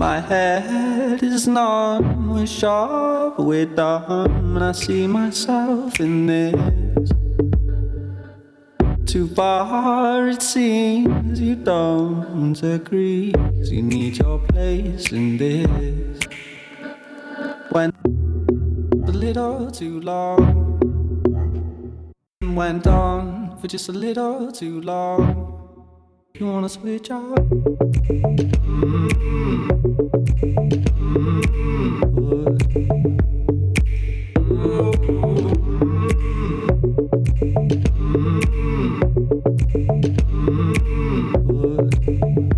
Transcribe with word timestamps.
My 0.00 0.18
head 0.18 1.22
is 1.22 1.46
numb, 1.46 2.30
we're 2.30 2.46
sharp, 2.46 3.38
we're 3.38 3.66
dumb, 3.66 4.56
and 4.56 4.64
I 4.64 4.72
see 4.72 5.06
myself 5.06 6.00
in 6.00 6.24
this. 6.24 7.10
Too 9.04 9.28
far 9.28 10.26
it 10.28 10.40
seems 10.40 11.38
you 11.38 11.54
don't 11.54 12.62
agree, 12.62 13.32
'cause 13.32 13.70
you 13.70 13.82
need 13.82 14.16
your 14.16 14.38
place 14.38 15.12
in 15.12 15.36
this. 15.36 16.18
Went 17.70 17.94
a 19.06 19.12
little 19.12 19.70
too 19.70 20.00
long, 20.00 20.80
went 22.54 22.86
on 22.86 23.54
for 23.60 23.68
just 23.68 23.90
a 23.90 23.92
little 23.92 24.50
too 24.50 24.80
long. 24.80 25.22
You 26.38 26.46
wanna 26.46 26.70
switch 26.70 27.10
up? 27.10 27.38
Mm-hmm. 28.64 29.39
了。 41.80 42.49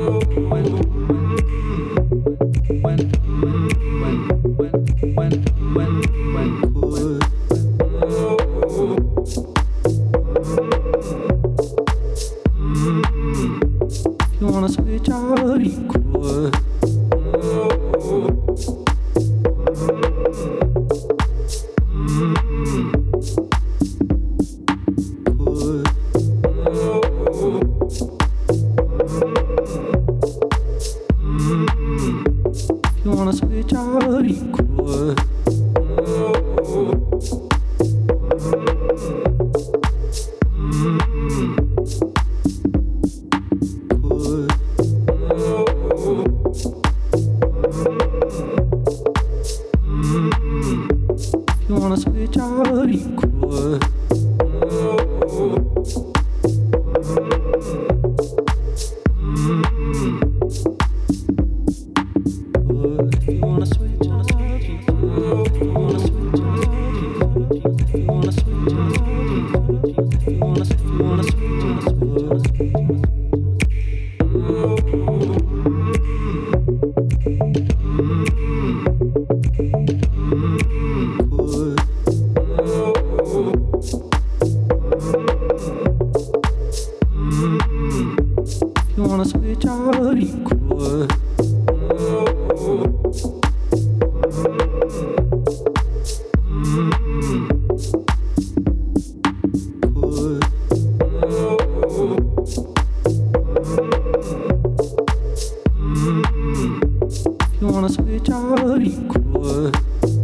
You 0.00 0.08
wanna 14.40 14.70
switch 14.70 15.10
out, 15.10 15.60
you 15.60 16.09
you 51.70 51.76
wanna 51.76 51.96
switch 51.96 52.36
out, 52.38 52.69
you 107.60 107.66
wanna 107.68 107.88
switch 107.88 108.30
out, 108.30 108.80
you 108.80 109.08
could. 109.08 110.19